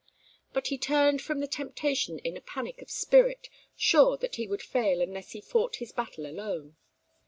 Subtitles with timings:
[0.51, 4.63] But he turned from the temptation in a panic of spirit, sure that he would
[4.63, 6.75] fail unless he fought his battle alone.